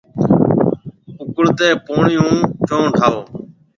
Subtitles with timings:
[1.21, 3.21] اُڪڙتي پوڻِي هون چونه ٺاهو۔